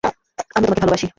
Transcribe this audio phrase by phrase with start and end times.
[0.55, 1.07] আমিও তোমাকে ভালবাসি।